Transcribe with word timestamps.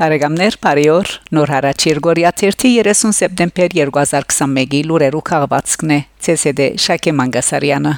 Բարեկամներ, 0.00 0.54
բարիօր։ 0.64 1.10
Նոր 1.36 1.50
հարաճ 1.52 1.84
Երգորիա 1.90 2.30
30 2.40 3.10
սեպտեմբեր 3.18 3.74
2021-ի 3.76 4.78
լուրերու 4.88 5.20
քաղվածքն 5.28 5.90
է։ 5.92 5.98
ՑՍԴ 6.32 6.68
Շակե 6.84 7.12
Մանգասարյանը։ 7.18 7.92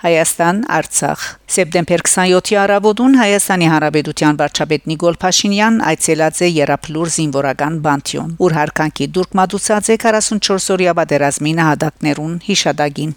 Հայաստան 0.00 0.62
Արցախ 0.80 1.26
Սեպտեմբեր 1.60 2.04
27-ի 2.08 2.56
արաբոդուն 2.64 3.18
Հայաստանի 3.20 3.68
Հանրապետության 3.74 4.38
վարչապետ 4.40 4.88
Նիկոլ 4.94 5.18
Փաշինյան 5.20 5.76
այցելած 5.90 6.40
է 6.40 6.48
Երապլուր 6.56 7.12
զինվորական 7.20 7.76
բանտյոն, 7.84 8.30
ուր 8.40 8.56
հարկանքի 8.60 9.10
դուրք 9.18 9.36
մատուցած 9.42 9.92
է 9.92 9.98
44-օրյա 10.08 10.96
պատերազմի 11.02 11.52
նահատակներուն 11.60 12.40
հիշադակին։ 12.48 13.12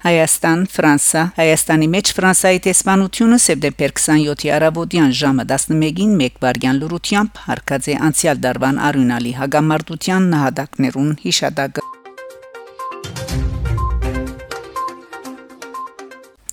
Հայաստան, 0.00 0.60
Ֆրանսա, 0.72 1.22
Հայաստանի 1.36 1.88
մեջ 1.94 2.12
Ֆրանսայի 2.16 2.60
տեսփանությունը 2.66 3.38
սեպտեմբեր 3.46 3.92
27-ի 3.98 4.52
արաբոդյան 4.56 5.12
ժամը 5.20 5.46
11-ին 5.52 6.16
1 6.30 6.40
վարյան 6.46 6.80
լրությամբ 6.86 7.44
հարկած 7.50 7.92
է 7.92 8.00
անցյալ 8.08 8.42
դարվան 8.48 8.82
արյունալի 8.88 9.36
հագամարտության 9.44 10.34
նահատակներուն 10.34 11.16
հիշադակը 11.28 11.99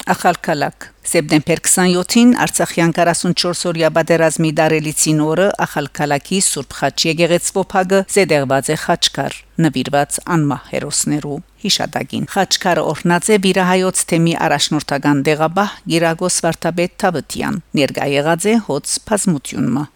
Ախալքալակ 0.07 0.85
Սեպտեմբեր 1.07 1.59
27-ին 1.67 2.30
Արցախյան 2.44 2.94
44-օրյա 2.95 3.89
բادرազմի 3.97 4.52
դարելիցին 4.59 5.19
օրը 5.25 5.47
Ախալքալակի 5.66 6.39
Սուրբ 6.47 6.77
Խաչ 6.77 6.94
եկեղեցվոփագը 7.09 8.00
զեդեղված 8.16 8.72
է 8.72 8.78
խաչքար 8.83 9.38
նվիրված 9.66 10.19
անմահ 10.38 10.72
հերոսներու 10.72 11.39
հիշատակին 11.66 12.30
խաչքարը 12.38 12.88
օրնած 12.94 13.30
է 13.35 13.39
վիրահայոց 13.47 14.05
թեմի 14.11 14.33
առաջնորդական 14.47 15.23
դեղաբահ 15.28 15.75
Գիրագոս 15.91 16.39
Վարդապետ 16.47 16.97
Թավթյան 17.03 17.61
ներկա 17.81 18.09
եղած 18.16 18.47
է 18.47 18.58
հոց 18.67 18.97
բազմությունը 19.08 19.88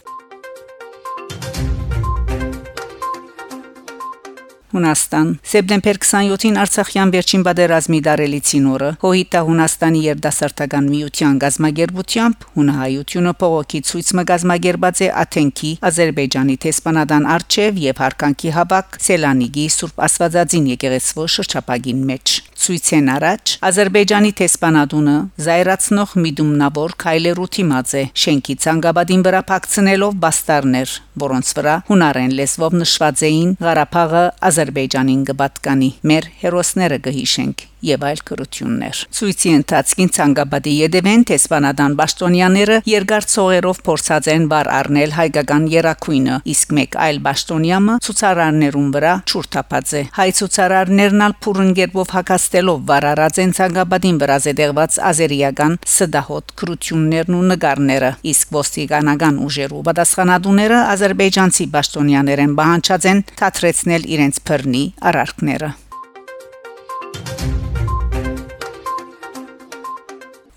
Հունաստան 4.72 5.32
Սեպտեմբեր 5.52 5.98
27-ին 6.02 6.60
Արցախյան 6.62 7.14
վերջին 7.16 7.42
բادرազմի 7.48 8.00
դարելիցին 8.08 8.68
օրը 8.72 8.92
հոհիտա 9.02 9.42
Հունաստանի 9.48 10.04
երդասարտական 10.06 10.88
միության 10.92 11.42
գազմագերբությամբ 11.44 12.46
հունահայությունը 12.56 13.34
փողոքի 13.42 13.82
ցույցը 13.92 14.26
գազմագերբած 14.32 15.02
է 15.02 15.10
Աթենքի 15.26 15.72
Ադրբեջանի 15.92 16.56
Թեսպանադան 16.66 17.28
արչև 17.36 17.82
եւ 17.88 18.02
Հարկանքի 18.06 18.56
հավաք 18.62 19.02
Սելանիգի 19.08 19.68
Սուրբ 19.76 20.06
Աստվածածին 20.08 20.72
եկեղեցվո 20.76 21.28
շրջապագին 21.36 22.08
մեջ 22.12 22.38
ցույցեն 22.62 23.08
առաջ 23.16 23.54
Ադրբեջանի 23.70 24.32
տեսփանադունը 24.42 25.16
զայրացնող 25.46 26.14
միդումնավոր 26.26 26.96
քայլերու 27.06 27.50
թիմած 27.58 27.96
է 28.02 28.04
շենքի 28.26 28.56
ցանգաբադին 28.66 29.26
վրա 29.28 29.42
փակցնելով 29.52 30.20
բաստարներ 30.26 30.96
որոնց 31.26 31.56
վրա 31.58 31.76
հունարեն 31.90 32.38
լեզվով 32.42 32.78
նշված 32.84 33.26
էին 33.32 33.58
Ղարաբաղը 33.66 34.24
Ադրբեջանին 34.52 35.28
կպատկանի 35.32 35.92
մեր 36.12 36.32
հերոսները 36.46 37.02
կհիշենք 37.10 37.68
եւ 37.82 38.04
այլ 38.06 38.20
կրություններ։ 38.30 39.00
Ցույցի 39.18 39.52
ընթացքին 39.58 40.10
ցանգաբադի 40.16 40.74
յետևեն 40.82 41.24
տեսփանադան 41.32 41.96
Բաշտոնյաները 42.02 42.78
երկար 42.92 43.28
ցողերով 43.32 43.80
փորձած 43.88 44.30
են 44.36 44.46
բար 44.52 44.70
առնել 44.78 45.16
հայկական 45.18 45.66
երակույնը, 45.74 46.36
իսկ 46.54 46.76
մեկ 46.78 46.98
այլ 47.06 47.22
Բաշտոնյամը 47.26 47.96
ցուցարարներուն 48.06 48.92
վրա 48.96 49.14
ճուրթապած 49.32 49.94
է։ 49.98 50.04
Հայ 50.22 50.30
ցուցարարներն 50.42 51.26
ալ 51.26 51.36
փուրընկերով 51.42 52.14
հակաստելով 52.52 52.80
վարարած 52.84 53.38
են 53.40 53.52
ցանգաբադին 53.56 54.18
վրա 54.20 54.36
զետեղված 54.44 54.96
ազերիական 55.10 55.78
սդահոտ 55.88 56.52
կրություններն 56.60 57.38
ու 57.38 57.46
նկարները, 57.52 58.10
իսկ 58.32 58.52
ոստիկանական 58.58 59.40
ուժերու 59.48 59.84
պատասխանատուները 59.88 60.82
ադրբեջանցի 60.96 61.70
Բաշտոնյաներ 61.78 62.44
են 62.48 62.58
բանջած 62.60 63.08
են 63.14 63.24
թատրեցնել 63.40 64.10
իրենց 64.18 64.44
բռնի 64.52 64.84
արարքները։ 65.12 65.72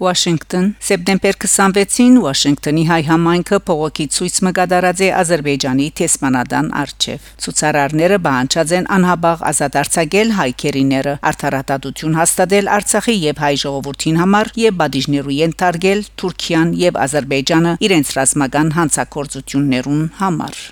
Վաշինգտոն 0.02 0.64
սեպտեմբեր 0.82 1.36
26-ին 1.44 2.16
Վաշինգտոնի 2.24 2.82
հայ 2.88 2.98
համայնքը 3.06 3.58
փողոքի 3.68 4.06
ցույց 4.16 4.38
մկադարած 4.48 5.02
է 5.06 5.10
Ադրբեջանի 5.20 5.86
տեսմանադան 6.00 6.72
արչև։ 6.80 7.28
Ցուցարարները 7.44 8.18
բանջած 8.26 8.74
են 8.80 8.90
անհաբաղ 8.98 9.46
ազատ 9.54 9.80
արձակել 9.84 10.34
հայկերիները, 10.40 11.16
արդարադատություն 11.30 12.18
հաստատել 12.18 12.70
Արցախի 12.74 13.18
եւ 13.22 13.42
հայ 13.46 13.54
ժողովրդին 13.64 14.22
համար 14.24 14.54
եւ 14.66 14.78
բադիժներու 14.82 15.36
ենթարկել 15.38 16.06
Թուրքիան 16.18 16.78
եւ 16.82 17.02
Ադրբեջանը 17.06 17.76
իրենց 17.86 18.16
ռազմական 18.18 18.78
հանցակործություններուն 18.80 20.08
համար։ 20.24 20.64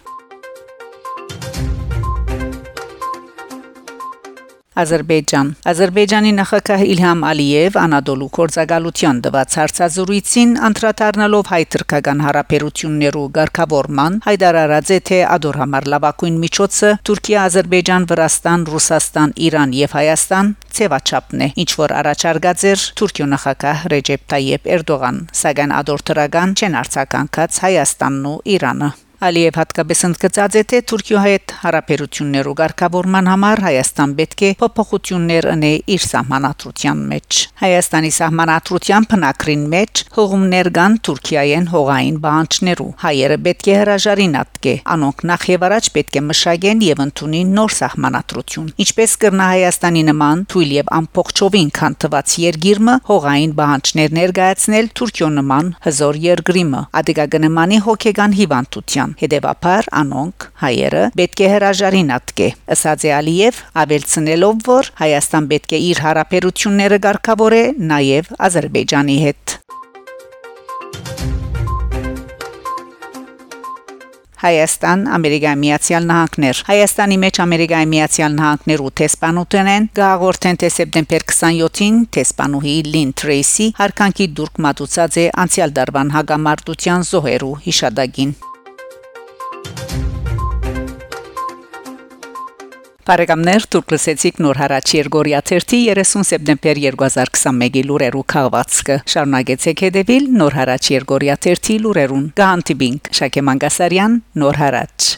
Ադրբեջան 4.73 5.49
Ադրբեջանի 5.69 6.31
նախագահ 6.33 6.83
Իլհամ 6.93 7.25
Ալիև 7.29 7.75
Անադոլու 7.77 8.29
կորցակալության 8.37 9.19
դված 9.27 9.57
հարցազրույցին 9.61 10.55
անդրադառնալով 10.69 11.51
հայ-թուրքական 11.53 12.23
հարաբերություններու 12.27 13.27
ղեկավարման 13.37 14.17
հայտարարած 14.29 14.95
է 14.97 14.99
թե 15.13 15.21
ադոր 15.37 15.61
համար 15.63 15.91
լավագույն 15.93 16.41
միջոցը 16.47 16.95
Թուրքիա, 17.05 17.45
Ադրբեջան, 17.53 18.09
Վրաստան, 18.17 18.67
Ռուսաստան, 18.73 19.37
Իրան 19.53 19.77
եւ 19.83 19.97
Հայաստան 20.01 20.53
ցեվաչապն 20.73 21.45
է 21.45 21.53
ինչ 21.63 21.71
որ 21.85 21.97
առաջարկած 22.01 22.69
էր 22.73 22.89
Թուրքիո 22.97 23.31
նախագահ 23.37 23.87
Ռեջեփ 23.93 24.27
Տայեփ 24.33 24.75
Էրդողան 24.81 25.23
սակայն 25.43 25.79
ադոր 25.83 26.09
թրագան 26.09 26.57
չեն 26.57 26.81
արձագանքած 26.81 27.65
Հայաստանն 27.69 28.29
ու 28.33 28.39
Իրանը 28.57 28.95
Ալիև 29.23 29.55
հատկապես 29.61 30.01
ընդգծած 30.09 30.55
է 30.59 30.61
թե 30.71 30.79
Թուրքիո 30.91 31.21
հետ 31.23 31.53
հարաբերություններու 31.63 32.55
ղեկավարման 32.59 33.29
համար 33.31 33.61
Հայաստան 33.63 34.15
պետք 34.19 34.41
է 34.43 34.49
փոփոխություններ 34.63 35.47
ունի 35.53 35.71
իր 35.95 36.03
սահմանադրության 36.05 37.05
մեջ։ 37.13 37.39
Հայաստանի 37.63 38.11
սահմանադրության 38.17 39.07
փնակրին 39.13 39.63
մեջ 39.75 40.03
հողումներ 40.17 40.71
կան 40.79 40.97
Թուրքիայեն 41.07 41.69
հողային 41.71 42.19
բանջներու։ 42.27 42.89
Հայերը 43.05 43.39
պետք 43.47 43.71
է 43.71 43.77
հրաժարին 43.83 44.35
ատկե։ 44.43 44.75
Անոնք 44.97 45.25
նախ 45.31 45.47
եւ 45.53 45.67
առաջ 45.71 45.91
պետք 45.95 46.19
է 46.19 46.25
մշակեն 46.33 46.83
եւ 46.83 47.05
ընդունին 47.07 47.55
նոր 47.63 47.77
սահմանադրություն։ 47.79 48.67
Ինչպես 48.83 49.17
կրնա 49.23 49.49
Հայաստանի 49.53 50.05
նման 50.11 50.45
թույլ 50.51 50.75
եւ 50.83 50.93
ամփոխչովին 50.99 51.73
քանթված 51.79 52.37
երկիրը 52.43 52.99
հողային 53.13 53.57
բանջներ 53.63 54.19
ներկայացնել 54.19 54.93
Թուրքիո 54.99 55.33
նման 55.39 55.73
հզոր 55.87 56.21
երկրիմը։ 56.27 56.85
Ադիգագնմանի 57.03 57.83
հոգեգան 57.87 58.39
հիվանդության 58.43 59.12
Հետևաբար 59.21 59.91
անոնք 60.03 60.47
հայերը 60.63 61.05
պետք 61.21 61.43
է 61.47 61.51
հրաժարին 61.55 62.15
ատկե։ 62.17 62.49
Ըսած 62.77 63.07
է 63.09 63.15
Ալիև 63.19 63.63
ավելցնելով 63.85 64.63
որ 64.73 64.93
Հայաստան 65.03 65.51
պետք 65.53 65.77
է 65.77 65.83
իր 65.93 66.05
հարաբերությունները 66.07 67.03
ղեկավարե 67.09 67.65
նաև 67.93 68.33
Ադրբեջանի 68.49 69.19
հետ։ 69.27 69.59
Հայաստան, 74.43 75.03
Ամերիկայի 75.15 75.59
Միացյալ 75.63 76.07
Նահանգներ։ 76.11 76.63
Հայաստանի 76.67 77.19
մեջ 77.25 77.39
Ամերիկայի 77.45 77.89
Միացյալ 77.93 78.35
Նահանգներու 78.41 78.91
տեսփանուտեն 79.01 79.73
են 79.77 79.89
գաղորդեն 80.01 80.61
թե 80.63 80.71
սեպտեմբեր 80.77 81.27
27-ին 81.31 82.05
տեսփանուհի 82.19 82.77
Լին 82.91 83.17
Թրեյսի 83.23 83.73
հարկանքի 83.79 84.31
դուրք 84.43 84.65
մատուցած 84.67 85.21
է 85.23 85.33
անցյալ 85.47 85.77
դարվան 85.79 86.17
հագամարտության 86.19 87.13
զոհերու 87.13 87.59
հիշադակին։ 87.69 88.41
Բարեկամներ 93.03 93.65
դուք 93.75 93.93
լսեցիք 93.93 94.37
նոր 94.45 94.59
հարաճ 94.63 94.91
Երգորիա 94.95 95.39
30 95.49 95.81
30 95.99 96.27
սեպտեմբեր 96.29 96.81
2021-ի 96.85 97.83
լուրերու 97.89 98.23
քաղվածքը 98.35 98.99
շարունակեցեք 99.15 99.83
հետևել 99.87 100.31
նոր 100.39 100.57
հարաճ 100.61 100.91
Երգորիա 100.95 101.37
30 101.49 101.83
լուրերուն 101.83 102.31
գանտիբինգ 102.39 103.13
Շակե 103.19 103.45
Մանգասարյան 103.51 104.17
նոր 104.45 104.63
հարաճ 104.63 105.11